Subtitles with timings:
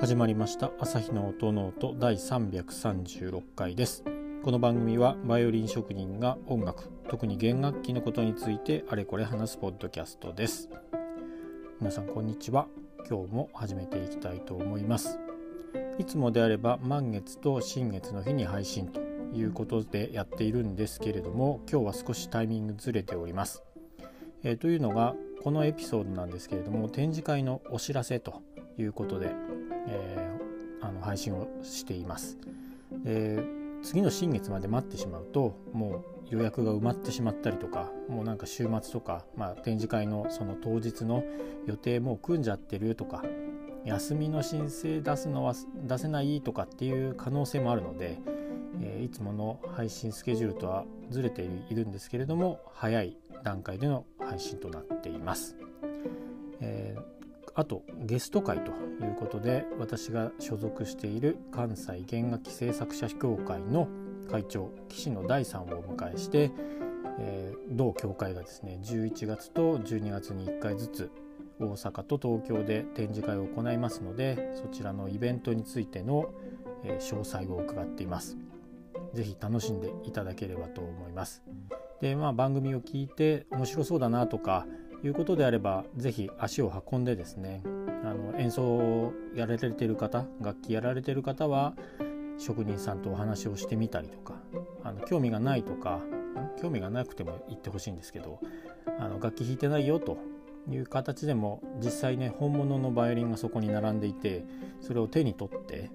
[0.00, 4.02] 始まりました朝日の音ノート第336回です。
[4.42, 10.68] この番組はバイオリン職人が音楽特に弦楽器のことについてあれこれ話すポッドキャストです。
[11.78, 12.66] 皆さんこんにちは。
[13.08, 15.20] 今日も始めていきたいと思います。
[16.00, 19.00] いつもであれば満月と新月の日に配信と
[19.32, 23.62] いうことでやっているんですけれども今日は少しタイミングずれております、
[24.44, 28.42] えー、というのがこのエピソードなんですけれども展示会のお知らせと
[28.78, 29.30] いうことで、
[29.88, 32.38] えー、あの配信をしています。
[33.04, 33.42] で
[33.82, 41.24] 次の新月まで待ってしまうともう予約が埋まってしまったりとかもうなんか週末とか、まあ、展示会のその当日の
[41.66, 43.24] 予定もう組んじゃってるとか
[43.84, 48.18] 休みの申請出すのは出せないとかっていう可能性もあるので、
[48.80, 55.56] えー、いつもの配信スケジュールとはずれているんですけれども早い段階での配信となっています。
[56.60, 57.12] えー
[57.54, 58.70] あとゲスト会と
[59.04, 63.88] いうことで私が所属している関西弦楽器製作者協会の
[64.30, 66.50] 会長岸野大さんをお迎えして、
[67.18, 71.10] えー、同協会がですね11月と12月に1回ずつ
[71.60, 76.30] 大阪と東京で展示会を行いますのでそちらのイベントについての、
[76.84, 78.36] え、詳細を伺っています。
[79.12, 81.42] ぜひ楽しんでいただければと思います。
[82.02, 84.66] でまあ番組を聞いて面白そうだなとか
[85.04, 87.62] いうことであれば是非足を運んでですね
[88.04, 91.74] あの演奏をやられてる方楽器やられてる方は
[92.38, 94.34] 職人さんとお話をしてみたりとか
[94.82, 96.00] あの興味がないとか
[96.60, 98.40] 興味がなくても言ってほしいんですけど
[98.98, 100.18] あの楽器弾いてないよと
[100.68, 104.44] いう形でも実際ね本物のバイオリンがそこに並んでいて
[104.80, 105.90] それを手に取って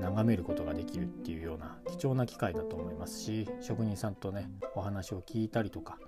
[0.00, 5.98] 眺めることができるっていうような貴重な機会だと思いますし職人さんとねお話を聞いたりとか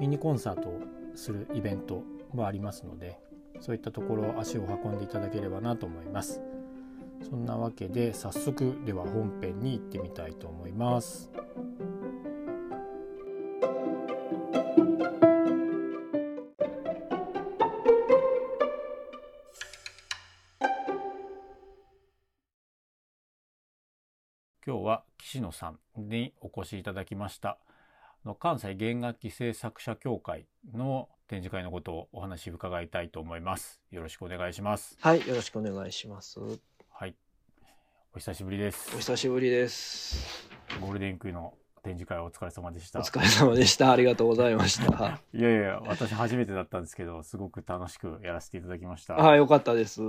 [0.00, 0.80] ミニコンサートを
[1.14, 3.18] するイベントもありますので
[3.60, 6.42] そういったところ足を運んでいただければなと思います。
[7.22, 11.30] そんなわけで早速では本編に行ってみたいと思います。
[25.26, 27.58] 岸野さんにお越しいただきました
[28.24, 33.80] の関西弦楽器製作者協会の展示会のことをお話伺いたいと思います。
[33.90, 34.96] よろしくお願いします。
[35.00, 36.38] はい、よろしくお願いします。
[36.90, 37.16] はい。
[38.14, 38.94] お久しぶりです。
[38.94, 40.48] お久しぶりです。
[40.80, 43.00] ゴールデンウィークの展示会お疲れ様でした。
[43.00, 43.90] お疲れ様でした。
[43.90, 45.20] ありがとうございました。
[45.34, 49.14] いやいや、私初めてだったんですけど、すごく楽しくやらせていただきました。
[49.14, 50.02] はい、よかったです。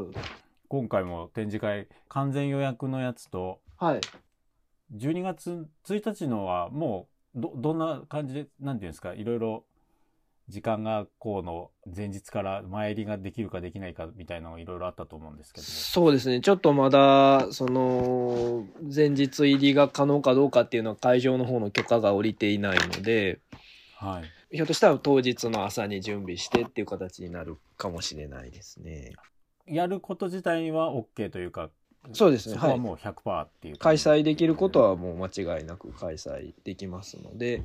[0.68, 4.02] 今回も展示会完全予約のやつと、はい。
[4.96, 9.66] 12月1日のはもうど、どんな感じで、なんていうんですか、いろいろ
[10.50, 15.66] 時間がこうの前日から前入りができるかできないかみたいなのがいろいろあったと思うんですけど。
[15.66, 16.40] そうですね。
[16.40, 23.40] ちょっとまだその前日入りが可能かどうかっていうのは会場の方の許可が下りていないので、
[23.98, 24.22] は
[24.52, 29.16] い、ひょっとしたら当日の朝に準備してっていう形になるかもしれないですね。
[29.66, 31.70] やること自体は OK というか
[32.14, 32.56] そうですね。
[32.56, 37.64] そこはもう100%っていう、はい、開催できることはもう間違いなく開催できますので、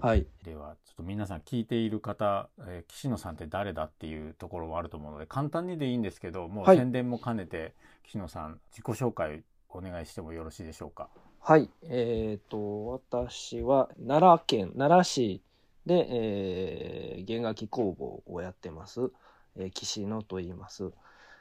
[0.00, 0.26] はい。
[0.44, 11.08] では、ちょっと皆さん聞いている方、えー、岸野さんって誰だっていうところもあると思うので、簡単にでいいんですけど、もう宣伝も兼ねて、岸野さん、自己紹介お願いしてもよろしいでしょうか？
[11.40, 11.68] はい。
[11.82, 15.42] えっ、ー、と、私は奈良県、奈良市
[15.84, 19.10] で、えー、弦楽器工房をやってます。
[19.56, 20.90] えー、岸野と言います。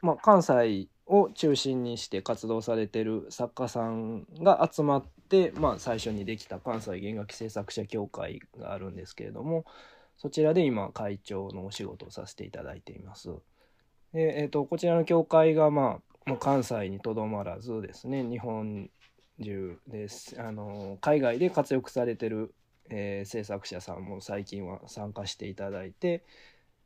[0.02, 9.66] まあ、関西を中心にして活動されてる作家さんが集まって、まあ、最初にできた関西弦楽器製作者協会があるんですけれども
[10.18, 13.30] そちらで今会長のお仕事をさせていただいています。
[14.14, 18.90] でえーと、こちらの協会が、まあ、もう関西にとどまらずですね日本
[19.42, 22.54] 中ですあの海外で活躍されてる、
[22.90, 26.24] えー、制作者さんも最近は参加していただいて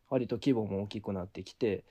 [0.09, 1.83] 割と規模も大きくなってきて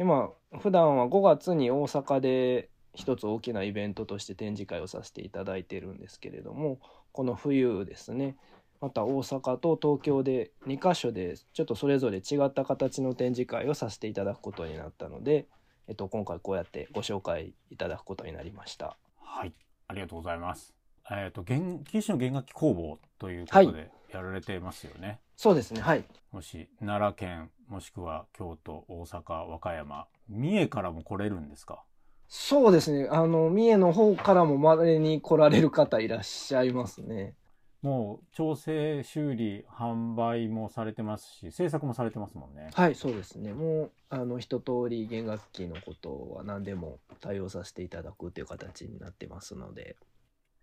[0.00, 6.78] でまあ普段は5月に大阪で一つ大きなイベントとして展示会をさせていただいているんですけれども
[7.12, 8.34] この冬ですね
[8.80, 15.44] また大阪と東京で2カ所でちょっとそれぞれ違った形の展示会をさせていただくことになったので、
[15.86, 18.96] えっと、今回こうやってご紹介いただくことになりました。
[19.18, 19.52] はい
[19.86, 20.72] ありがとうございます。
[21.10, 25.06] えっ、ー、と弦騎士の弦楽器工房ということでやられてますよね。
[25.08, 26.04] はい、そうですねはい。
[26.32, 31.82] もし奈良県もしくは京都、大阪、和歌山、三重からも来れるんですか？
[32.28, 33.08] そうですね。
[33.10, 37.34] あの、三重の方からもまれに来られる方いらっしゃいますね。
[37.82, 49.96] もう調整修理販売もされてますし制作もされてますもんねはいそうですねもうあの一通り弦楽器のことは何でも対応させていただくという形になってますので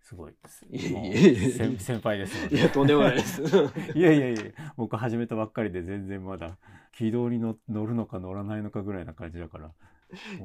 [0.08, 0.32] すごい。
[0.32, 3.42] ですいえいえ先先輩ですいやとんでもないです。
[3.94, 4.42] いやいやいや
[4.78, 6.56] 僕始めたばっかりで全然まだ
[6.92, 9.70] 軌道に乗乗るのか乗らないのかぐらいな感じだから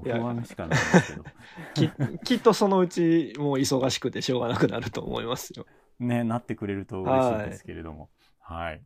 [0.04, 1.24] 不安しかないんですけど。
[2.20, 5.66] ききっとそのうちもう忙しくてしょうがなくなると思いますよ。
[5.98, 8.10] ねなってくれると嬉しいですけれども。
[8.40, 8.86] はい、という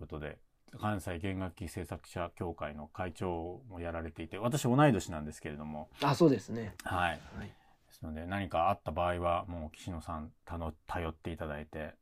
[0.00, 0.38] ことで
[0.78, 5.88] 関西弦楽器製作者協会の会長もやられていて私同い年なんですけれども。
[6.02, 6.74] あそうですね。
[6.84, 7.20] はい。
[7.38, 7.50] はい
[7.96, 11.94] ですので何かあった場合はもう岸野さんたの頼っていただいて。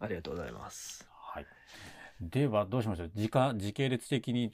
[0.00, 1.08] ありがとうございます。
[1.10, 1.46] はい。
[2.20, 3.10] ではどうしましょう？
[3.14, 4.52] 時間時系列的に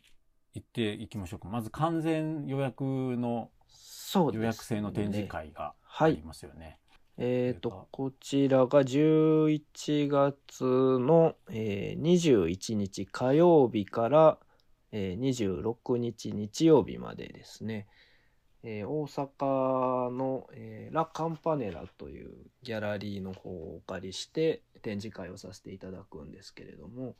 [0.54, 1.48] 行っていきましょうか。
[1.48, 6.16] まず完全予約のそうです、ね、予約制の展示会があはい。
[6.16, 6.78] りますよね。
[7.16, 14.38] えっ、それがとこちらが11月の、えー、21日火曜日から、
[14.92, 17.88] えー、26日日曜日までですね、
[18.62, 22.30] えー大阪の、えーラ・カンパネラという
[22.62, 27.14] ギャラリーの方をお借りして展示会をさせていただくんですけれども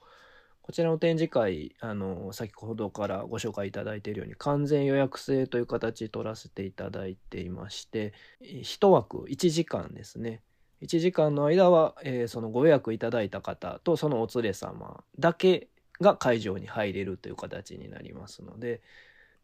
[0.63, 10.43] こちらの展示会あの先ほどからご紹介いただいているように完全予約制という形取らせていただいていまして1枠1時間ですね。
[10.83, 15.69] 1時間の間は、えーそのご予約いただいた方とそのお連れ様だけ
[16.01, 18.81] が会場に入れるという形になりますので、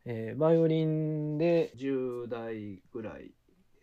[0.06, 3.32] えーバイオリンで10台ぐらいで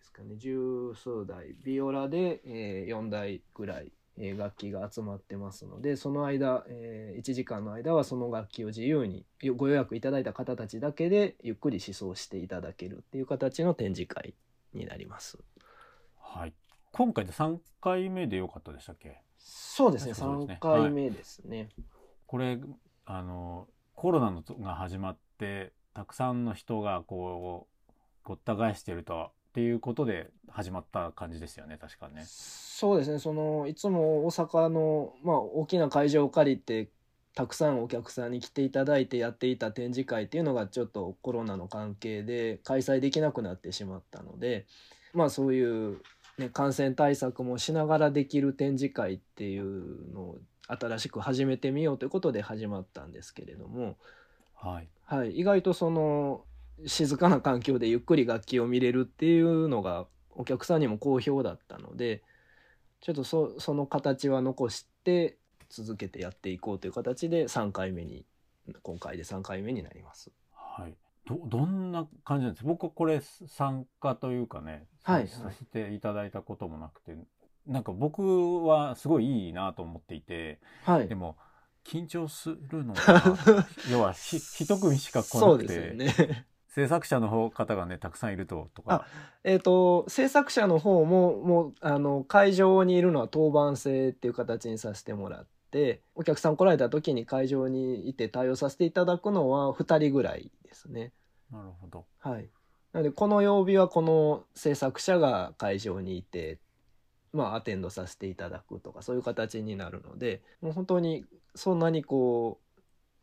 [0.02, 9.26] すかね十数台ビオラで、え4台ぐらい、えー楽器が集まってますのでその間、え1時間の間はその楽器を自由に
[9.58, 14.34] ご予約いただいた方たちだけでゆっくり思想していただけるっていう形の展示会
[14.74, 15.38] になります。
[16.20, 16.54] はい。
[16.94, 19.20] 今回で3回目でよかったでしたっけ？
[19.40, 21.68] そうですねですね3回目ですね。
[22.28, 22.60] これ
[23.06, 32.24] あのコロナのとが始まってたくさんの人がこうごった返してるとっていうことで始まった感じですよね確かね。
[32.28, 36.90] そうですねそのいつも大阪の、まあ、大きな会場を借りて
[37.36, 44.66] たくさんお客さんに来ていただいてやっていた展示会っていうのがちょっとコロナの関係で開催できなくなってしまったので
[45.14, 45.98] まあそういう、
[46.38, 53.98] ね、感染対策もしながらできる展示会っていうのを新しく始めてみようということで始まったんですけれども、
[54.56, 54.88] はい。
[55.06, 56.46] はい、意外とその
[56.86, 62.24] 静かな環境でゆっくり楽器を見れるっていうのがお客さんにも好評だったので
[63.02, 65.38] ちょっとそその形は残して
[65.70, 68.26] 続けてやっていこうという形で3回目に
[68.82, 70.32] 今回で3回目になります。
[70.54, 70.96] はい。
[71.26, 72.68] どどんな感じなんですか？
[72.70, 77.16] 僕はこれ参加というかね、はいさせていただいたこともなくて
[77.68, 81.38] なんか僕はすごいいいなと思っていてはいでも
[81.86, 83.38] 緊張するのが
[83.92, 86.46] 要は ひ一組しか来なくて、よね。
[86.70, 89.06] 制作者の方方がねたくさんいるととか
[89.44, 101.12] えっと制作者の方ももうあの会場にいるのは当番制っていう形にさせてもらってお客さん来られた時に会場にいて対応させていただくのは2人ぐらいですね。
[101.52, 102.50] なるほどはい。
[102.92, 106.58] なのでこの曜日はこの制作者が会場にいて
[107.34, 111.26] まあアテンドさせていただくとかそういう形になるのでもう本当に
[111.56, 112.60] そんなにこ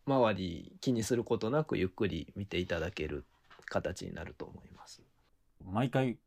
[0.07, 3.25] う周り気にすることなくゆっくり見ていただける
[3.67, 5.03] 形になると思います。
[5.65, 6.19] 毎回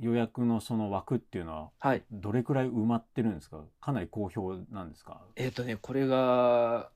[0.00, 2.02] 予約のその枠っていうのははい。
[2.10, 3.62] どれくらい埋まってるんですか？
[3.80, 5.22] かなり好評なんですか？
[5.36, 6.90] えっ、とねこれが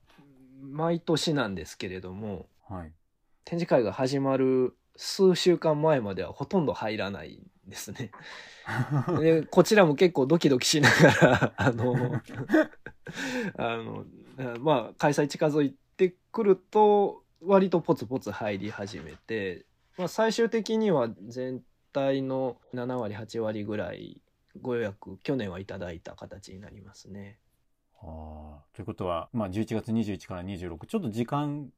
[0.60, 2.92] 毎年なんですけれどもはい
[3.44, 8.10] 展示会が始まる数週間前まではほとんど入らないんですね。
[9.20, 11.94] でこちらも結構ドキドキしながら あの
[13.56, 14.04] あの
[14.58, 21.62] まあ開催近づいてくると割とポツポツ入り始めて、まあ、最終的には全
[21.92, 24.20] 体の7割8割ぐらい
[24.60, 27.38] ご予約去年はいただいた形になりますね。
[28.00, 31.70] あーということは、まあ、11月21から26ちょっと時間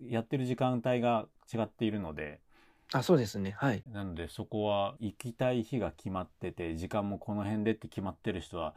[0.00, 2.40] やってる時間帯が違っているので
[2.92, 3.54] あそうですね。
[3.58, 3.82] はい。
[3.92, 8.74] なのでそこは行きたい日が決まってて時間もこの辺でって決まってる人は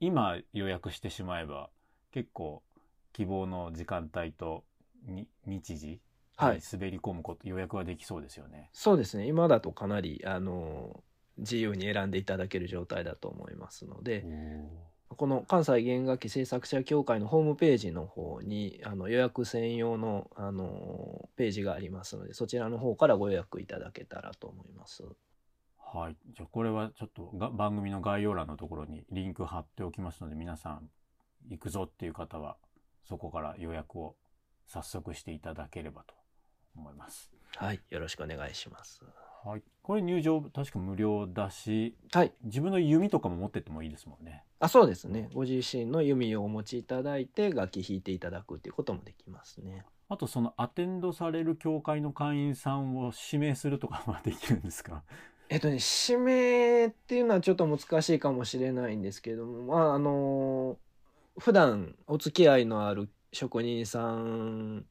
[0.00, 1.70] 今予約してしまえば
[2.12, 2.62] 結構
[3.12, 4.64] 希望の時間帯と
[5.06, 6.00] に日時
[6.36, 6.56] はい。
[6.56, 8.68] に滑り込むこと予約はできそうですよね。
[8.72, 9.16] そうです。
[9.16, 11.02] ね今だとかなりあの
[11.38, 14.24] 自由に選んでいただける状態だと思いますので、
[15.16, 25.04] この関西弦楽器製作者協会のホームページの方にあの予約専用のあのページがありますのでそちらの方からご予約いただけたらと思います。
[25.96, 26.16] はい。
[26.34, 30.90] じゃあこれはちょっとが番組の概要欄のところにリンク貼っておきますので、皆さん
[31.48, 32.56] 行くぞっていう方は、
[33.08, 34.16] そこから予約を
[34.66, 36.14] 早速していただければと
[36.76, 37.30] 思います。
[37.56, 37.80] はい。
[37.88, 39.00] よろしくお願いします。
[39.46, 39.62] はい。
[39.80, 42.32] これ入場確か無料だし、はい。
[42.42, 44.42] 自分の弓とかも持ってってもいいですもんね。
[44.58, 45.30] あ、そうですね。
[45.32, 49.84] ご自身の弓をお持ちいただいて、楽器弾いていただくっていうこともできますね。
[50.08, 55.04] あとそのアテンドされる教会の会員さんを指名するとかはできるんですか？
[55.48, 60.76] えっとね、指名っていうのはちょっと難しいかもしれないんですけれども、まあ、あの、
[61.38, 64.86] 普段お付き合いのある職人さん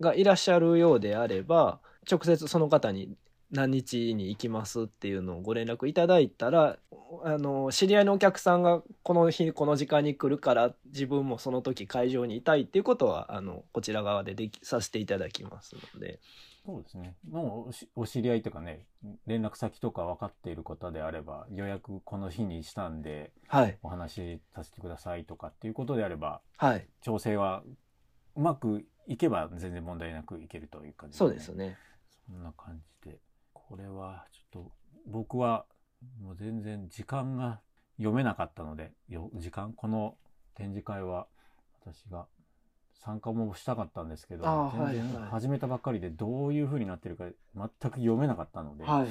[0.00, 1.78] がいらっしゃるようであれば、
[2.10, 3.16] 直接その方に
[3.50, 6.78] 何日に行きますっていうのをご連絡いただいたら、
[7.24, 16.20] あの、知り合いのお客さんがこの日、この時間に来るから、自分もその時会場にいたいっていうことは、あの、こちら側でできさせていただきますので、
[16.66, 17.14] そうですね。
[17.30, 18.86] もうお知り合いとかね、
[19.26, 27.62] 連絡先とか分かっている方であれば、予約この日にしたんで、はい、お話しさせてくださいとかっていうことであれば、はい、調整は
[28.34, 31.50] うまくいけば全然問題なくいけるという感じそうです。
[31.50, 31.78] ね。
[32.26, 33.18] そんな感じで。
[33.68, 34.72] これはちょっと
[35.06, 35.66] 僕は
[36.22, 37.60] もう全然時間が
[37.96, 40.16] 読めなかったので、よ時間この
[40.54, 41.26] 展示会は
[41.84, 42.26] 私が
[43.04, 49.08] 参加もしたかったんですけど、全然はい始めたばっかりでどういう風になってるか全く読めなかったので、はい。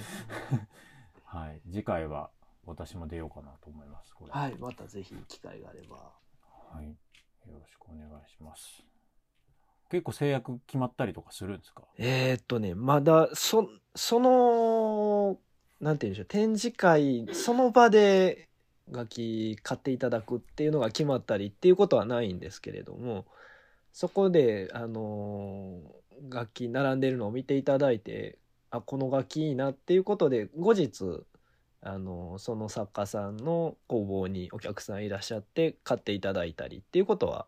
[1.24, 2.30] はい次回は
[2.66, 4.14] 私も出ようかなと思います。
[4.14, 6.14] これはい、またぜひ機会があれば。
[6.74, 6.88] はい。
[6.88, 8.84] よろしくお願いします。
[9.96, 11.84] 結構制約決まったりとかするんですか？
[11.98, 15.40] えーっとね、まだ、そ、その、
[15.80, 18.50] なんて言うんでしょう、展示会、その場で
[18.92, 23.26] 楽器買っていただくっていうのが決まったりっていうことはないんですけれども、
[23.94, 25.80] そこで、あの
[26.30, 28.38] 楽器並んでるのを見ていただいて、
[28.72, 31.24] あ、この楽器いいなっていうことで、後日、
[31.82, 37.46] あのその作家さんの工房にお客さんいらっしゃって買っていただいたりっていうことは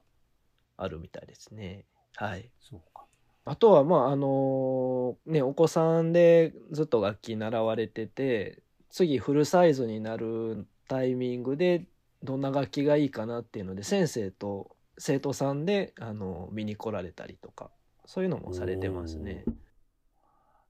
[0.78, 1.86] あるみたいですね。
[2.18, 2.50] はい。
[2.60, 3.06] そうか。
[3.46, 11.86] あとは、まあ、あのね、お子さんでずっと楽器習われてて、次フルサイズになるタイミングで
[12.24, 17.70] どんな楽器がいいかなっていうので、先生と生徒さんで、あの見に来られたりとか、
[18.06, 19.46] そういうのもされてますね。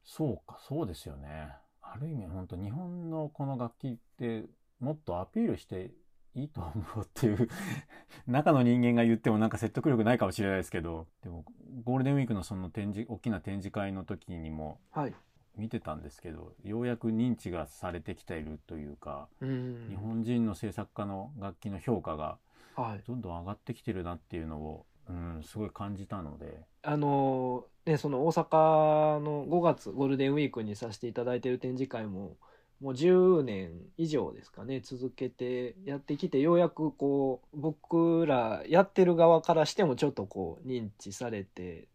[0.04, 1.50] そうか、そうですよね。
[1.82, 4.44] ある意味本当日本のこの楽器って
[4.80, 5.92] もっとアピールして
[6.36, 7.50] いいと思うっていう
[8.27, 11.46] 中の人間が言ってもなんか説得力ないかもしれないですけど、でも
[11.84, 15.13] ゴールデンウィークのその展示、大きな展示会の時にもはい。
[15.55, 19.88] 見てたんですけど、ようやく認知がされてきているというか、うん。
[19.89, 22.38] 日本人の制作家の楽器の評価が
[22.75, 23.01] はい。
[23.07, 32.38] どんどん上がってきてるなっていうのを、うん、すごい感じたので、あのね、その大阪の5月ゴールデンウィークにさせていただいている展示会も
[32.81, 41.88] もう10年以上ですかね続けてやってきてようやくこう僕らやってる側からしてもちょっとこう認知されて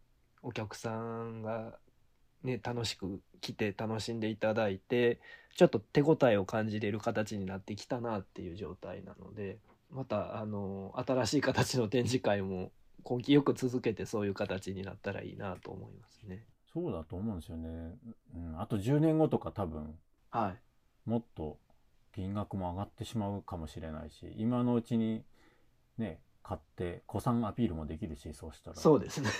[0.43, 1.79] お客さんが
[2.43, 5.21] ね楽しく来て楽しんでいただいて
[5.57, 9.59] ちょっと手応えを感じれる形になってきたなっていう状態なので
[9.91, 12.73] またあの新しい形の展示会も
[13.09, 16.45] 根気よく続けてそういう形になったらいいなと思いますね。
[16.73, 17.95] そうだと思うんですよね。
[18.35, 19.95] うん、あと10年後とか多分、
[20.31, 20.72] はい。
[21.05, 21.59] もっと
[22.15, 25.25] 金額も上がってしまうかもしれないし、今のうちに
[25.99, 28.77] ね、買って、古参アピールもできるし、そうしたら。
[28.77, 29.31] そうですね。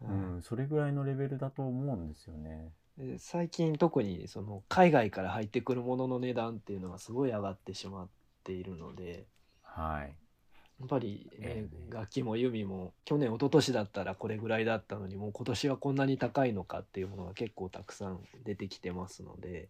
[0.00, 2.72] うん、それぐらいのレベルだと思うんですよね。
[2.98, 8.08] で最近特にその海外から入ってくるものの値段っていうのがすごい上がってしまっ
[8.42, 9.26] ているので
[9.62, 10.14] はい。
[10.80, 19.68] やっぱり、ねええ楽器も弓も去年一昨年だったらこれぐらいだったのにもう今年はこんなに高いのかっていうものが結構たくさん出てきてますので、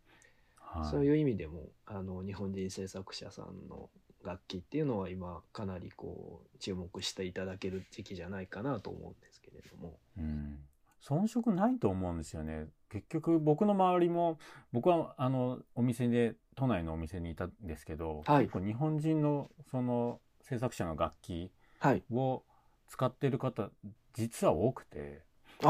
[0.57, 3.89] はい、そういう意味でもあの日本人制作者さんの
[4.25, 9.99] 楽器っていうのは今かなりこう注目していただける時期じゃないかなと思うんですけれども。
[10.19, 10.59] うん。
[11.01, 12.67] 遜色ないと思うんですよね。
[12.91, 14.39] 結局僕の周りも、
[14.73, 21.51] 僕はあの、お店で、都内のお店にいたんですけど、はい結構日本人のその制作者の楽器
[21.81, 22.03] はい。
[22.13, 22.43] を
[22.89, 23.71] 使ってる方、
[24.15, 25.23] 実は多くて、
[25.63, 25.67] あ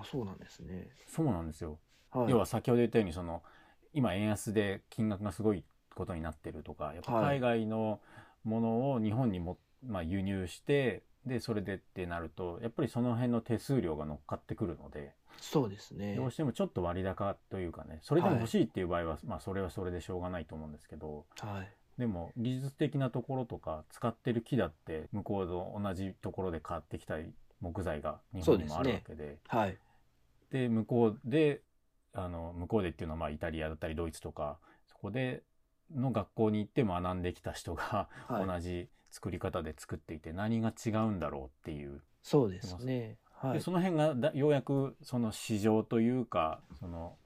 [0.00, 0.88] あ、そうなんですね。
[1.06, 1.78] そうなんですよ。
[2.12, 2.30] はい。
[2.30, 3.42] 要は先ほど言ったようにその
[3.92, 8.00] 今円安で金額がすごいことになってるとかやっぱはい海外の
[8.44, 16.16] ものを日本にも、まあ、輸入してでそれでってなるとやっぱりその辺の手数料が乗っかってくるのでそうですね。
[16.16, 21.68] どうしてもちょっと割高というかねそれでもはい欲しいっていう場合は、まあそれはそれでしょうがないと思うんですけどはい。
[22.00, 27.16] でも技術的なところとか使ってる木だって向こうの同じところで買ってきた
[27.60, 29.36] 木材が日本にもあるわけで。
[29.46, 29.76] はい。
[30.50, 31.60] で向こうで
[32.14, 35.42] あの向こうでっていうのはまあイタリアだったりドイツとかそこで
[35.94, 43.18] の学校に行って学んできた人がはい同じ作り方で作っていて何が違うんだろうっていう、そうですね。
[43.34, 43.52] はい。
[43.54, 47.18] でその辺がだようやくその市場というかその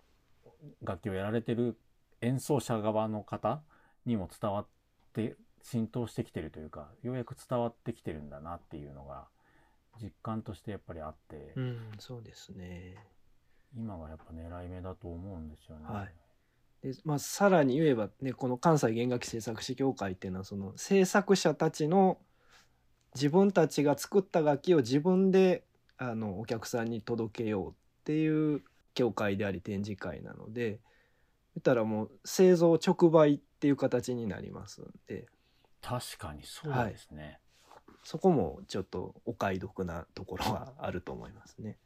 [0.82, 1.78] 楽器をやられてる
[2.22, 3.62] 演奏者側の方
[4.06, 4.66] にも伝わっ
[5.12, 9.26] て浸透してきてるというかようやく伝わってきてるんだなっていうのが
[10.00, 12.96] 実感としてやっぱりあって、うん、そうですね。
[13.76, 15.84] 今がやっぱ狙い目だと思うんですよね。
[15.86, 16.12] はい
[16.82, 22.18] でまあ、さらに言えば、ね、この関西弦楽器制作士協会っていうのはその制作者たちの
[23.14, 25.64] 自分たちが作った楽器を自分で
[25.96, 27.72] あのお客さんに届けようっ
[28.04, 30.78] ていう協会であり展示会なので
[31.56, 35.26] 言ったらもう製造直売っていう形になりますんで
[35.80, 37.40] 確かにそうですね。
[38.04, 41.78] そこもちょっとお買い得なところはあると思いますね。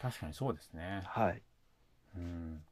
[0.00, 1.02] 確かにそうですね。
[1.04, 1.42] はい、
[2.16, 2.62] うん。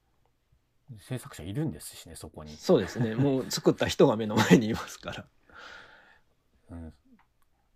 [0.99, 2.57] 制作者いるんですしね、そこに。
[2.57, 5.27] そうですね もう作った人が目の前にいますから。
[6.71, 6.95] うん。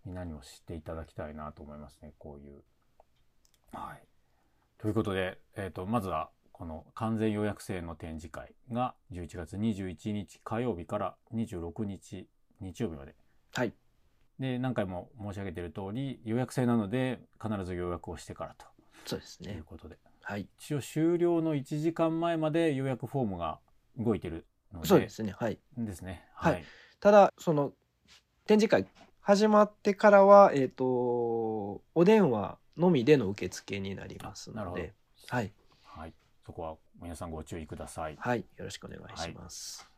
[0.05, 2.63] みんなにも知っていただきたいなと思いますね、こういう。
[3.71, 4.07] はい。
[4.77, 12.29] ということで、えっ、と、まずは、この完全予約制の展示会が11月21日火曜日から26日
[12.61, 13.13] 日曜日まで。
[13.53, 13.73] はい
[14.39, 18.65] で、何回も申し上げている通り、予約制なので必ず予約をしてからと
[19.05, 19.63] そうですねいう。
[19.65, 19.97] ことで。
[20.23, 20.47] はい。
[20.57, 23.59] 一応終了の1時間前まで予約フォームが
[23.97, 24.87] 動いてるので。
[24.87, 25.35] そうですね。
[25.37, 25.59] はい。
[25.77, 26.25] ですね。
[26.33, 26.65] はいはい。
[27.01, 27.73] ただ、その、
[28.45, 28.87] 展示会
[29.21, 30.85] 始まってからは、えっ、と、
[31.93, 34.93] お電話のみでの受付になりますなるほどので、。
[35.27, 35.53] はい。
[35.83, 36.13] はい。
[36.45, 38.15] そこは皆さんご注意ください。
[38.19, 38.39] はい。
[38.57, 39.89] よろしくお願いします。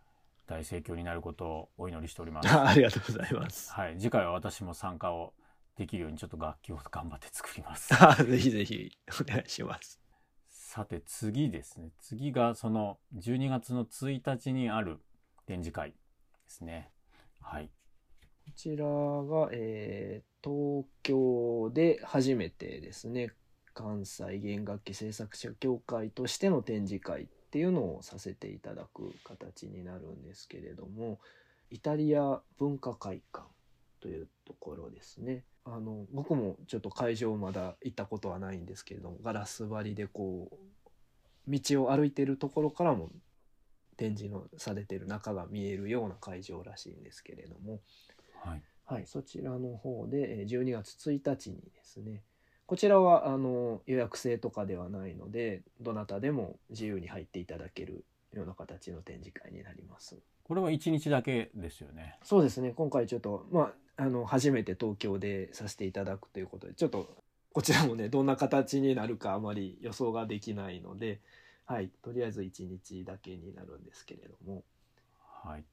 [0.47, 2.49] 大盛況になることをお祈りしております。
[2.57, 3.71] ありがとうございます。
[3.73, 3.97] はい。
[3.97, 5.33] 次回は私も参加を
[5.75, 7.93] できるようにちょっと楽器を頑張って作ります。
[8.23, 9.99] ぜひぜひお願いします。
[10.47, 11.91] さて次ですね。
[11.99, 14.99] 次がその12月の1日にある
[15.45, 15.97] 展示会で
[16.47, 16.91] すね。
[17.41, 17.69] はい。
[18.45, 23.31] こちらが、えー東京で初めてですね、
[23.77, 31.19] 関西弦楽器制作者協会としての展示会っていうのをさせていただく形になるんですけれども、
[31.69, 33.45] イタリア文化会館
[33.99, 35.43] というところですね。
[35.63, 43.11] あの僕もちょっと会場まだ行ったことはないんですけれどもガラス張りでこう道を歩いてるところからも
[43.97, 47.81] 展示のされてる中が見えるような会場らしいんですけれども、
[48.43, 48.63] はい。
[48.85, 52.23] はい、そちらの方でえー12月1日にですね
[52.67, 60.17] こちらはあの予約制とかではないのでどなたでも自由に入っていただけるような形の展示会になります。
[60.43, 62.17] これは1日だけですよね。
[62.23, 67.09] そうですね今回ちょっとまああの初めて東京でさせていただくということでちょっと
[67.53, 71.19] こちらもねどんな形になるかあまり予想ができないので、
[71.65, 74.63] はい、とりあえず1日だけになるんですけれども
[75.47, 75.63] はい。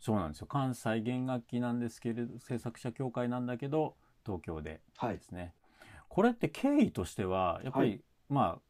[0.00, 0.46] そうなんですよ。
[0.46, 5.54] 関西弦楽器なんですけれど、制作者協会なんだけど、東京ではいですね。
[6.14, 8.60] これって経緯としては、やっぱり、はいま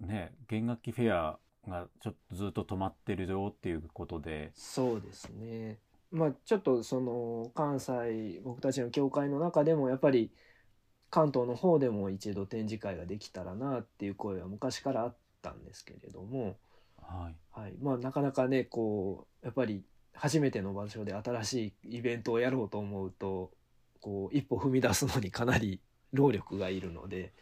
[0.00, 5.78] あ、ね、弦楽器フェアがちょっとずっと止まってるよっていうことで、そうですね。
[6.10, 10.30] まあちょっとその関西僕たちの協会の中でもやっぱり
[11.10, 16.56] 関東の方でも一度展示会ができたらなっていう声は昔からあったんですけれども、
[17.02, 17.60] はい。
[17.60, 23.50] はい、まあなかなかねこうやっぱり初めての場所で新しいイベントをやろうと思うと
[24.00, 25.82] こう一歩踏み出すのにかなり
[26.16, 27.32] 労力がいるので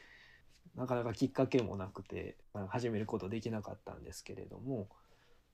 [0.77, 4.89] なかなかきっかけもなくてまあ始めることできなかったんですけれども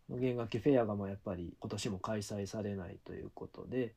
[0.08, 3.94] 弦楽器フェアがまあやっぱり今年も開催されないということで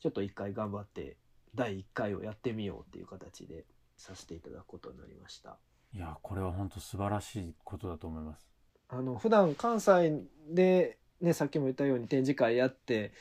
[0.00, 1.16] ちょっと一回頑張って
[1.54, 3.64] 第1回をやってみようっていう形で
[3.96, 5.56] させていただくことになりました。
[5.94, 8.46] いや、これは本当素晴らしいことだと思います。
[8.88, 13.12] あの普段関西で、ね、さっきも言ったように展示会やって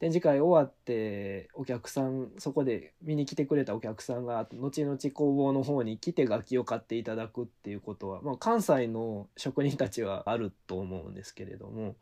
[0.00, 11.94] 展示会終わってお客さんそこで見に来てくれたお客さんが後々工房の方に来て楽器を買っていただくっていうことは、まあ、関西の職人たちはあると思うんですけれどもやっ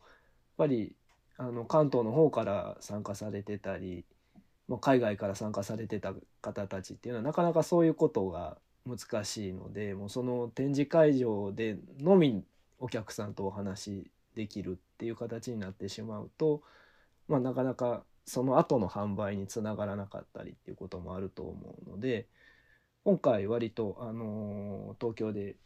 [0.57, 0.95] ぱり
[1.39, 4.05] あの関東の方から参加されてたり、
[4.69, 12.45] まあ、海外から参加されてた方たちっていうのはなかなかそういうことが難しいのでもうその展示会場でのみ
[12.79, 16.63] お客さんとお話できるっていう形になってしまうと、
[17.29, 22.27] まあ、なかなかその後の販売につながらなかったりっていうこともあると思うので
[23.05, 25.57] 今回割と、あの東京で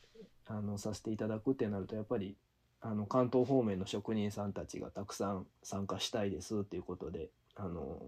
[0.46, 2.36] あのさせていただくってなるとやっぱり
[2.80, 8.00] あの関東方面の職人さんたちがたくさん参加したいですっていうことで、あの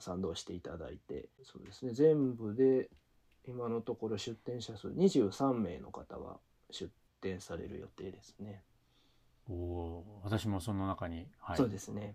[0.00, 2.88] 賛同していただいてそうですね全部で
[3.46, 6.36] 今のところ出店者数23名の方が
[6.70, 6.90] 出
[7.20, 8.62] 展される予定ですね。
[9.48, 12.14] おお私もその中に、はい、そうですね。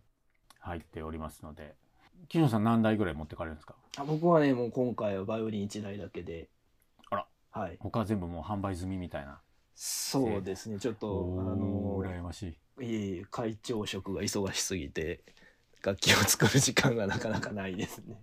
[0.63, 1.75] 入っておりますので
[2.29, 3.75] 木野さん何台ぐらい持ってかれるんですか？
[3.97, 6.49] あ僕はね、もう今回はバイオリン1台だけで。
[7.11, 7.27] あら。
[7.51, 7.77] はい。
[7.79, 9.41] 他は全部もう販売済みみたいな
[9.75, 10.79] そうですね。
[10.79, 15.23] ちょっと、あの羨ましいいえいえ、会長職が忙しすぎて、
[15.83, 18.21] 楽器を作る時間がなかなかないですね。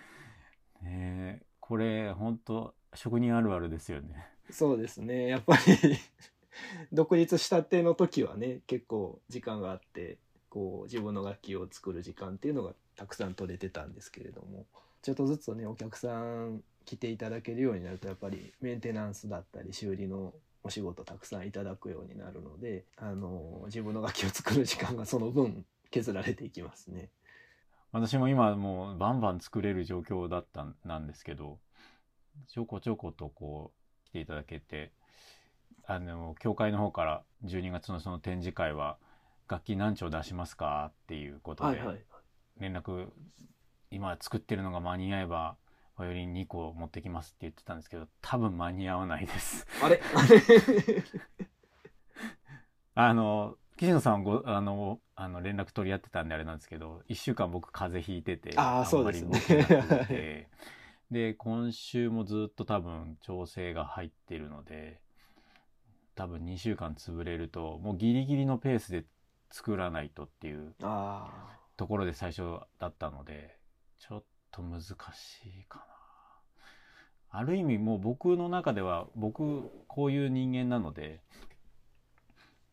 [0.82, 5.28] ねえこれ本当職人あるあるですよねそうですね。
[5.28, 5.62] やっぱり
[6.92, 10.18] 独立したての時はね、結構時間があって、
[10.52, 14.66] こう自分の楽器を作る時間っていうのがたくさん取れてたんですけれども、
[15.00, 27.08] ちょっとずつね、お客さん来ていただけるようになると、やっぱりメンテナンスだったり修理のお仕事たくさんいただくようになるので、あの、自分の楽器を作る時間がその分削られていきますね。
[27.90, 31.58] 私も今もうバンバン作れる状況だったんなんですけど
[32.48, 33.70] ちょこちょことこ
[34.06, 34.92] う来ていただけて
[35.84, 38.96] あの教会の方から12月のその展示会は
[39.52, 41.80] 楽器何丁出しますかっていうことで。
[42.58, 43.08] 連絡
[43.90, 45.56] 今作ってるのが間に合えば
[45.96, 49.66] バイオリン2個持ってきますって言ってたんですけど多分間に合わないです。
[49.82, 50.00] あれ？
[50.14, 50.38] あ れ
[52.94, 59.62] あの岸野さんはごあのあの連絡取り合ってたんであれなんですけど1週間僕風邪ひいててあーんまりそうですね。
[59.62, 60.48] 動けなくて。
[61.10, 65.02] で今週もずっと多分調整が入ってるので
[66.14, 69.04] 多分2週間潰れるともうギリギリのペースで
[69.52, 71.30] 作らないとっていうあ
[71.76, 73.58] ところで最初だったので
[73.98, 74.88] ちょっと難し
[75.46, 75.84] いかな。
[77.34, 81.22] ある意味もう僕の中では僕こういう人間なので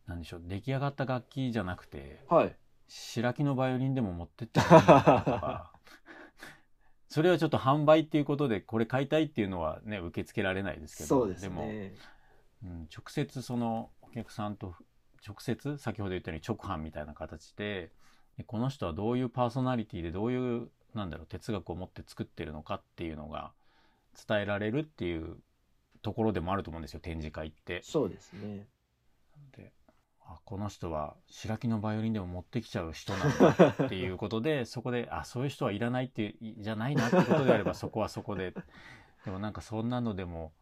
[0.06, 2.34] なんでしょう出来上がった楽器じゃなくてあ。
[2.34, 2.56] はい。
[2.88, 5.72] 白木のバイオリンでも持ってってもいいのかなとか
[7.08, 11.94] それはちょっと販売っていうことでこれ買いたいっていうのはね受け付けられないですけどそうですも、ね。
[12.64, 14.74] うん、直接そのお客さんと
[15.26, 17.90] 直接先ほど言ったように直販みたいな形で
[18.36, 23.52] でこの人はどういうパーソナリティでどういうなんだろう哲学を持って作ってるのかっていうのが
[24.28, 25.36] 伝えられるっていう
[26.02, 27.82] ところでもあると思うんですよ展示会って。
[27.82, 28.66] そうですね。
[29.56, 29.72] で
[30.22, 38.54] あこの人は白木のバイオリンでも持ってきちゃう人なんだっていうことで そこであそういう人はいらないっていじゃないなってことであればそこはそこで
[39.24, 40.52] でもなんかそんなのでも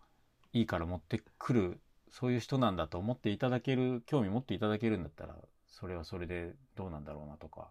[0.53, 7.69] いいから持ってくるそういう人なんだと思っていただける興味持っていただけるんだったらそれはそれでどうなんだろうなとか、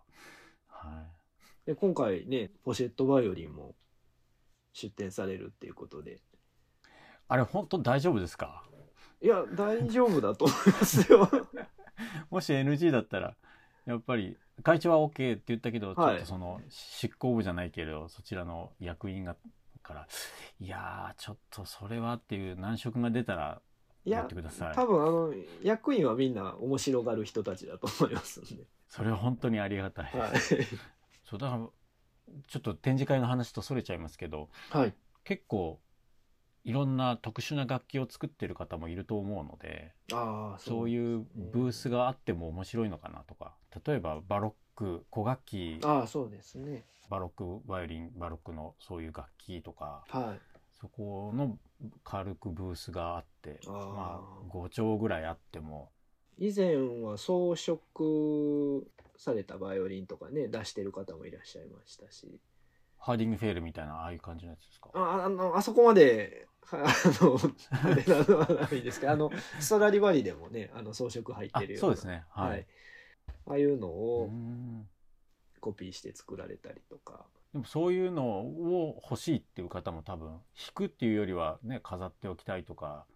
[0.68, 1.04] は
[1.66, 3.76] い、で今回ねポシェットバイオリンも
[4.74, 6.22] 出展されるっていうことで。
[7.30, 8.64] あれ本当大丈夫ですか？
[9.22, 11.30] いや大丈夫だと思いますよ。
[12.30, 13.36] もし NG だったら
[13.86, 15.96] やっぱり会長は OK って言ったけど、はい。
[15.96, 19.36] ちょっとその執行部じゃないけどそちらの役員が
[19.84, 20.08] から
[20.60, 23.62] いやーちょっとそれはっていう難色が出たら
[24.08, 24.76] いややってください。
[24.76, 30.32] 多分あの役員はみんな面白がる人たちだと思いますんで、それは本当にありがたい、はい、
[31.26, 31.68] そうだから
[32.48, 34.94] ちょっと展示会の話とそれちゃいますけどはい、
[35.24, 35.80] 結構
[36.64, 43.56] いろんな特殊な楽器を作ってる方もいると思うのでああそういうブースがあっても面白いのかなとか。
[43.86, 45.80] 例えばバロック古楽器。
[45.84, 46.84] ああそうですね。
[47.10, 50.40] バロックバイオリンバロックのそういう楽器とかはい。
[50.80, 51.58] そこの
[52.04, 55.92] 軽くブースがあってまあ5丁ぐらいあっても。
[56.40, 57.80] 以前は装飾
[59.18, 62.40] されたバイオリンとかね出してる方もいらっしゃいましたし。
[63.00, 64.90] ハーディングフェールみたいなああいう感じのやつですか？
[64.94, 66.78] ああのあそこまで あ
[67.22, 67.38] の
[67.84, 71.82] あれなのはないですけどあの ストラディバリでもねあの装飾入っあてるような。
[71.82, 72.26] そうですね。
[72.30, 72.68] はい、はい、
[73.46, 73.92] ああいうのう
[74.24, 74.90] をん。
[75.60, 77.26] コピーして作られたりとか
[77.58, 80.40] でもそういうのを欲しいっていう方も多分弾
[80.76, 83.08] くっていうよりはね飾っておきたいとか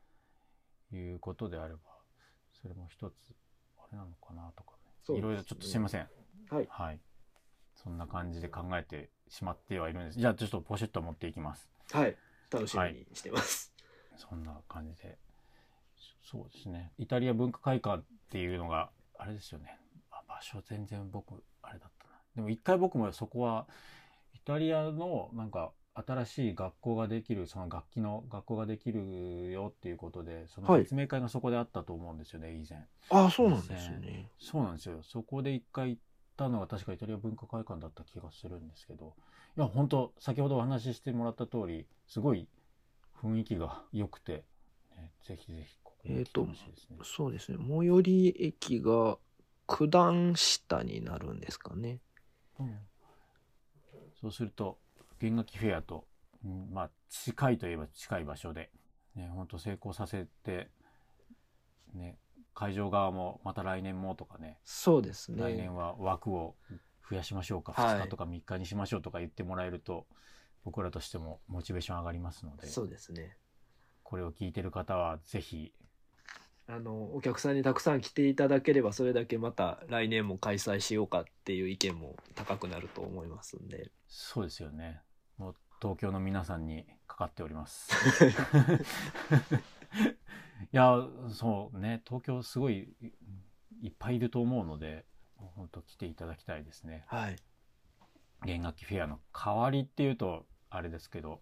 [0.91, 1.80] いうことであれば
[2.60, 3.13] それも一つ
[3.77, 5.13] あれなのかなとかね。
[5.13, 5.19] ね。
[5.19, 6.08] いろいろちょっとすいません。
[6.49, 6.67] はい。
[6.71, 6.99] はい。
[7.75, 10.17] そんな感じで考えてしまってはいるんです。
[10.17, 11.69] じゃあちょっとポシェット持っていきます。
[11.91, 12.17] はい。
[12.49, 13.71] 楽しみにしてます、
[14.17, 15.19] そんな感じで。
[16.23, 16.93] そそうですね。
[16.97, 19.77] イタリア文化会館っていうのがあれですよね。
[20.10, 22.13] あ場所全然僕あれだったな。
[22.36, 24.00] でも一回僕もそこはイ
[24.45, 30.84] タリアのなんか新しい学校ができるその楽器の学校ができるよっていうことでそのはい。
[30.84, 32.80] 説明会がそこであったと思うんですよね、以前。
[33.10, 34.30] ああそうなんですね。
[34.39, 35.01] そうなんですよ。
[35.04, 36.01] そこで一回行っ
[36.38, 39.13] たのが確かイタリア文化会館だった気がするんですけど。
[39.58, 42.47] いや本当先ほどお話ししてもらった通りすごい
[43.21, 44.45] 雰囲気が良くて、
[44.95, 47.58] ね、ぜひぜひここに来てほしいですね、そうですね。
[47.60, 49.17] 最寄り駅が
[49.67, 51.99] 九段下になるんですかね。
[52.60, 52.80] うん
[54.21, 54.77] そうすると
[55.19, 56.05] 弦楽器フェアと、
[56.45, 58.69] うんまあ近いといえば近い場所で、
[59.15, 60.69] ね、本当成功させて、
[61.93, 62.17] ね、
[62.53, 65.41] 会場側もまた来年もとかねそうですね。
[65.41, 66.55] 来年は枠を
[67.10, 67.95] 増やしましょうか、はい。
[67.99, 70.05] 2日とか3日にしましょうとか言ってもらえると
[70.63, 73.38] 僕らとしてもモチベーション上がりますのでそうですね。
[74.03, 75.73] これを聞いてる方はぜひ
[76.73, 83.91] あのお客さんにたくさん来ていただければそれだけまた来年も開催しようかっていう意見も高くなると思いますんで。
[84.07, 85.01] そうですよね。
[85.38, 87.91] もう東京の皆さんにかかっております。
[90.71, 90.95] いや
[91.29, 92.01] そうね。
[92.07, 92.88] 東京すごい
[93.81, 95.05] いっぱいいると思うので
[95.36, 97.03] 本当来ていただきたいですね。
[97.07, 97.36] はい。
[98.45, 101.41] 弦楽器フェアの代わりっていうとあれですけど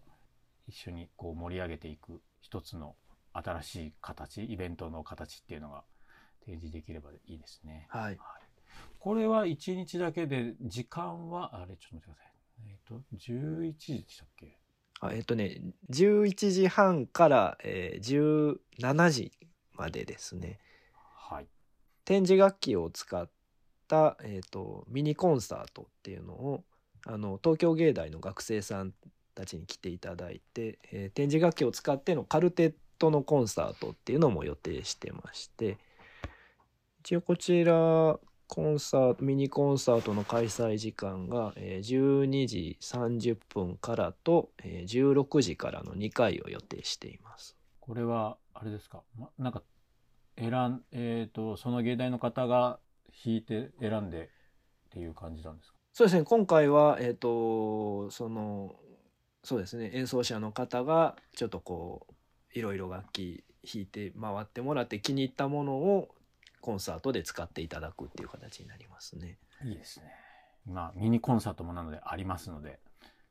[0.66, 2.96] 一緒にこう盛り上げていく一つの
[3.32, 5.84] 新しい形イベントの形っていうのが
[6.44, 7.86] 提示できればいいですね。
[7.90, 8.18] はい
[8.98, 12.32] これは1日だけで時間はあれちょっと待ってください。
[12.68, 14.58] えっ、と11時でしたっけ？
[15.00, 19.32] あえっとね11時半から、えー17時
[19.74, 20.58] までですね
[20.92, 21.48] はい。
[22.04, 23.30] 展示楽器を使っ
[23.88, 26.64] た、えー、とミニコンサートっていうのを
[27.06, 28.92] あの東京芸大の学生さん
[29.34, 35.78] たちに来ていただいて、えー展示楽器を使ってのカルテットのコンサートっていうのも予定してまして
[37.00, 47.56] 一応こちらコンサートミニコンサートの開催時間が、えー12時30分からと、えー16時からの2回を予定しています。
[47.78, 49.62] これはあれですか、ま、なんか
[50.36, 52.80] 選んえっ、とその芸大の方が
[53.24, 55.76] 弾いて選んでっていう感じなんですか？
[55.92, 56.24] そうですね。
[56.24, 58.74] 今回はえっ、とその
[59.44, 59.92] そうですね。
[59.94, 62.14] 演奏者の方がちょっとこう
[62.52, 66.14] いろいろ楽器弾いて回ってもらって気に入ったものを
[66.60, 69.38] コンサートで使っていただくっていう形になりますね。
[69.64, 70.06] いいですね。
[70.66, 72.78] まあミニコンサートもなのでありますので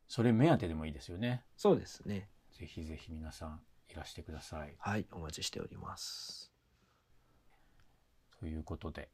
[0.07, 1.43] それ目当てでもいいですよね。
[1.57, 4.75] そうですねぜひぜひ皆さんいらしてください。
[4.79, 6.51] はいお待ちしております。
[8.39, 9.09] ということで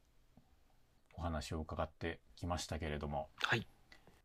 [1.14, 3.66] お話を伺ってきましたけれども、はい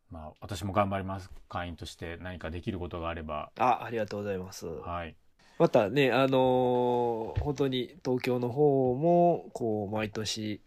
[0.10, 4.68] まあ私も頑張ります会員として何かできることがあれば、あありがとうございます。
[4.68, 5.16] はい、
[5.58, 10.62] またねあのー本当に東京の方もこう毎年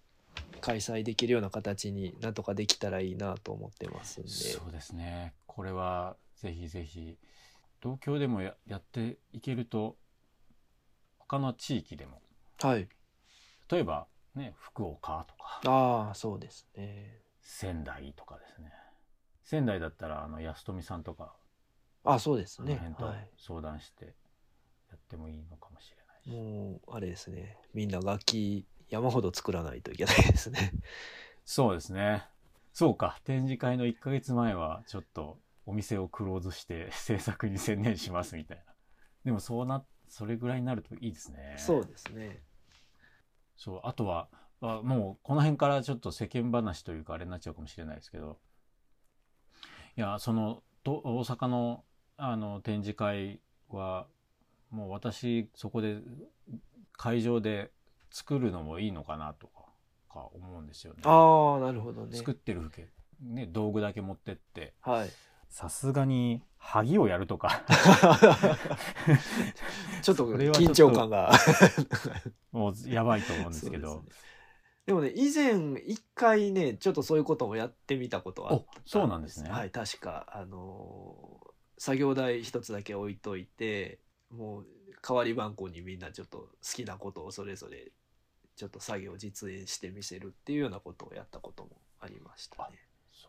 [0.61, 4.29] 開催できるような形になんとかできたらいいなと思ってますんで。
[4.31, 5.35] そうですね。
[5.47, 7.19] これはぜひぜひ
[7.83, 9.97] 東京でもややっていけると
[11.19, 12.21] 他の地域でも
[12.61, 12.89] はい
[13.71, 17.21] 例えばね福岡とかああそうですね。
[17.41, 18.73] 仙台とかですね
[19.43, 21.35] 仙台だったらあの安富さんとか
[22.05, 22.77] あそうですね。
[22.77, 24.15] 辺とはい相談して
[24.95, 27.59] やってもいいのかもしれないし、もうあれですね。
[27.75, 30.73] みんな楽器山ほど作らないといけないですね。
[31.45, 32.25] そうですね。
[32.73, 33.19] そうか。
[33.25, 38.65] 展示会の1ヶ月前はちょっとお店をクローズして 制作に専念しますみたいな。
[39.25, 41.57] でもそうなそれぐらいになるといいですね。
[41.59, 42.43] そうですね。
[43.57, 43.81] そう。
[43.85, 44.29] あとは
[44.61, 48.39] あもうこの辺からちょっと世間話というかあれになっちゃうかもしれないですけど。
[49.97, 51.85] いやそのと大阪の
[52.17, 54.07] あの展示会は
[54.75, 55.99] もう私そこで
[56.93, 57.71] 会場で
[58.11, 59.65] 作るのもいいのかなとか
[60.13, 61.01] か思うんですよね。
[61.05, 62.17] ああなるほどね。
[62.17, 62.89] 作ってる風景、
[63.21, 64.75] ね、道具だけ持ってって。
[64.81, 65.11] はい。
[65.49, 67.63] さすがに萩をやるとか。
[70.03, 71.33] ちょっと緊張感が。
[72.51, 74.01] もうやばいと思うんですけど。
[74.01, 74.03] ね。
[74.87, 75.55] でもね以前
[75.87, 78.65] 一回ねちょっとそういうこともやってみたことはあった。
[78.65, 79.51] おそうなんですね。
[79.51, 83.99] はい確かあのー作業台一つだけ置いといて
[84.37, 84.67] もう
[85.07, 87.93] 代わり番号にみんなちょっと好きなことをそれぞれ
[88.57, 91.71] ちょっと作業を実演してみせるっていうようなことをやったことも
[92.01, 92.79] ありましたね。
[93.13, 93.29] そ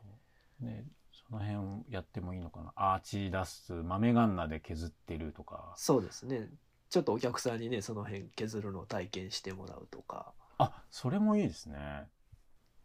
[0.61, 0.65] う。
[0.65, 2.73] ねその辺をやってもいいのかな。
[2.75, 5.73] アーチ出す豆ガンナで削ってるとか。
[5.75, 6.49] そうですね。
[6.89, 10.33] ちょっとお客さんにねその辺削るのを体験してもらうとか。
[10.57, 12.07] あそれもいいですね。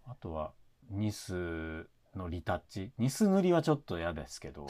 [0.07, 0.53] あとは
[0.91, 2.93] ニスのリタッチ。
[2.99, 4.67] ニス塗りはちょっと嫌ですけど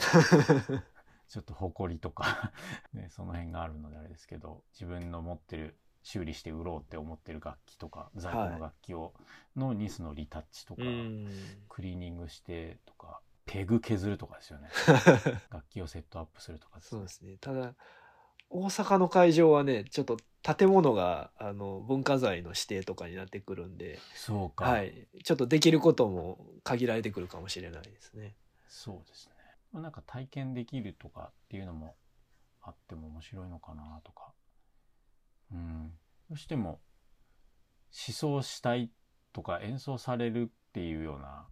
[1.31, 2.51] ちょっとほこりとか、
[2.91, 9.13] ね、その辺があるのであれですけど自分の持ってる修理して売ろうって思ってる楽器とか在庫の楽器を、
[9.55, 11.27] のニスのリタッチとか、うん。
[11.69, 14.69] クリーニングしてとかペグ削るとかですよね。
[15.49, 16.81] 楽器をセットアップするとか。
[16.81, 17.37] そうですね。
[17.37, 17.75] ただ
[18.49, 28.35] 大阪の会場はねちょっと建物があの文化財の指定とかになってくるんで、そうか、はい、ちょっとできることも限られてくるかもしれないですね。
[28.67, 29.35] そうですね。
[29.35, 29.40] まあ
[29.73, 31.95] なんか体験できるとかっていうのも
[32.61, 34.33] あっても面白いのかなとか。
[35.51, 35.91] うん。
[36.29, 36.79] どうしても
[38.07, 38.89] 思想したい
[39.33, 41.45] とか演奏されるっていうような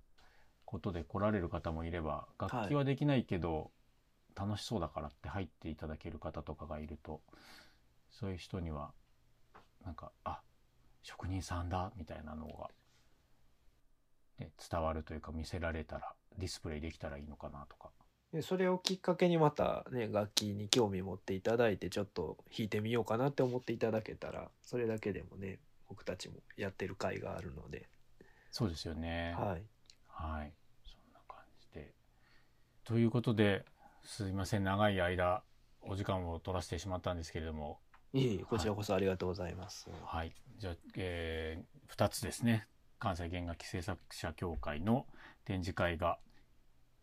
[0.66, 3.72] ことで来られる方もいれば楽器はできないけど、
[4.36, 7.22] 楽しそうだからって入っていただける方とかがいると
[8.10, 8.92] そういう人には
[9.84, 10.42] なんかあ
[11.04, 12.70] 職人さんだみたいなのが、
[14.40, 17.90] ね、伝わるというか見せられたらディスプレイできたらいいのかなとか。
[18.34, 27.90] でそれをきっかけにまたね楽器に興味持っていただいてちょっと弾いてみようかなって思っていただけたらそれだけでもね僕たちもやってる会があるので。
[28.52, 29.36] そうですよね。
[29.38, 29.64] はい。
[30.08, 30.54] はい。
[30.86, 31.92] そんな感じで。
[32.84, 33.66] ということで
[34.04, 34.64] すいません。
[34.64, 35.42] 長い間
[35.82, 37.80] お時間を取らせてしまったんですけれども。
[38.14, 40.34] いえいえこちらこそありがとうございます、はい。
[40.58, 42.68] じゃあ、えー、2つですね。
[43.00, 45.06] 関西弦楽器制作者協会の
[45.46, 46.20] 展示会が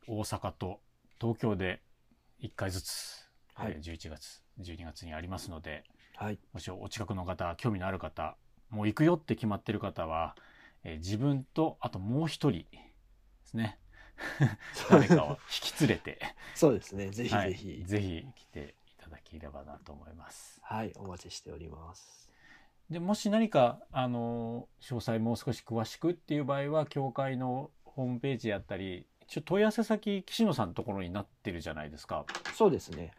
[0.06, 0.80] 大阪と
[1.20, 1.80] 東京で
[2.42, 3.72] 1回ずつ、はい。
[3.72, 5.84] えー11月12月にありますので
[6.16, 6.38] はい。
[6.52, 8.36] もしお近くの方興味のある方
[8.70, 10.34] もう行くよって決まってる方は、
[10.84, 12.78] えー自分とあともう一人で
[13.44, 13.78] すね。
[14.90, 15.36] 誰かを引
[15.76, 16.18] き連れて
[16.54, 17.10] そうですね。
[17.10, 17.50] ぜひはい。
[17.50, 20.58] ぜひぜひ来ていただければなと思います。
[20.62, 22.32] はい、お待ちしております。
[22.90, 32.24] でもし何かあの詳細もう少し詳しくっていう場合は協会のホームページやったり一応問い合わせ先岸野さんのところになってるじゃないですか。
[32.54, 33.12] そうですね。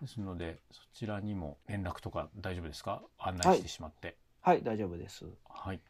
[0.00, 3.02] ですのでそちらにも連絡とか大丈夫ですか？
[3.18, 4.16] 案内してしまって。
[4.40, 4.62] はい。
[4.62, 5.24] 大丈夫です。
[5.48, 5.80] はい、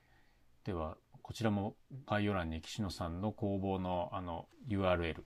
[0.65, 1.77] ではこちらも
[2.07, 5.23] 概要欄に岸野さんの工房のあの URL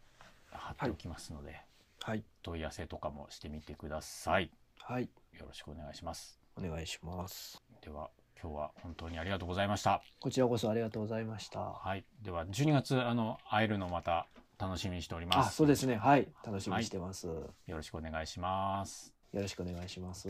[0.50, 1.60] 貼っておきますので、
[2.02, 2.24] はい。
[2.42, 4.50] 問い合わせとかもしてみてください。
[4.80, 5.08] はい。
[5.38, 6.40] よろしくお願いします。
[6.56, 7.62] お願いします。
[7.80, 8.10] では
[8.42, 10.02] 今日は本当にありがとうございました。
[10.18, 11.60] こちらこそありがとうございました。
[11.60, 14.26] はい、では12月あの会えるのまた
[14.58, 15.46] 楽しみにしております。
[15.46, 15.94] あそうですね。
[15.94, 16.26] はい。
[16.44, 19.14] 楽しみにしてます、よろしくお願いします。
[19.32, 20.28] よろしくお願いします。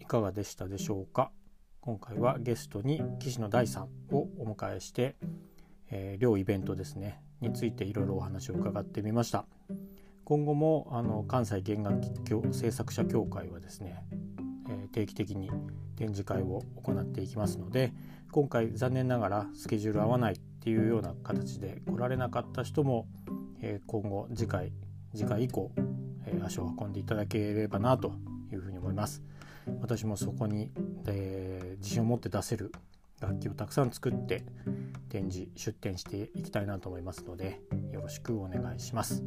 [0.00, 1.30] いかがでしたでしょうか？
[1.80, 5.16] 今回はゲストに岸野大さんをお迎えして、
[5.90, 9.44] えー両イベントですねについていろいろお話を伺ってみました。
[10.24, 14.04] 今後もあの関西弦楽器協制作者協会はですね、
[14.70, 15.50] えー定期的に
[15.96, 17.94] 展示会を行っていきますので
[18.30, 23.06] 今回残念ながらスケジュール合わないっていうような形で来られなかった人も、
[23.60, 24.72] えー今後次回
[25.14, 25.70] 次回以降、
[26.26, 28.12] えー足を運んでいただければなと
[28.52, 29.22] いうふうに思います
[29.80, 30.70] 私もそこに、
[31.06, 32.72] え自信を持って出せる
[33.22, 34.44] 楽器をたくさん作って
[35.08, 37.60] 展示出展していきたいなと思いますので
[37.92, 39.22] よろしくお願いします。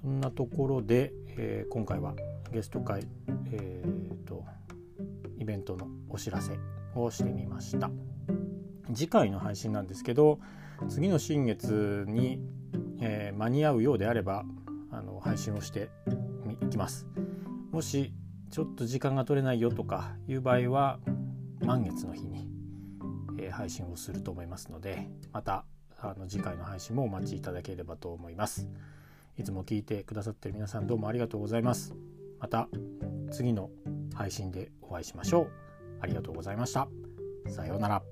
[0.00, 2.14] そんなところで、えー今回は
[2.50, 3.06] ゲスト会、
[3.52, 4.44] えーと
[5.38, 6.58] イベントのお知らせ
[6.94, 7.90] をしてみました。
[8.94, 10.38] 次回の配信なんですけど
[10.88, 12.40] 次の新月に、
[13.00, 14.44] えー間に合うようであれば
[14.90, 15.90] あの配信をして
[16.62, 17.06] いきます。
[17.72, 18.14] もし
[18.50, 20.98] ちょっと時間が取れないよとかいう場合は
[21.60, 22.48] 満月の日に、
[23.56, 25.64] 配信をすると思いますのでまた
[25.98, 28.68] あの次回の配信もお待ちいただければと思います。
[29.38, 31.94] いつも聞いてくださってる皆さんどうもありがとうございます。
[32.38, 32.68] また
[33.30, 33.70] 次の
[34.14, 35.50] 配信でお会いしましょう。
[36.00, 36.88] ありがとうございました。
[37.48, 38.02] さようなら。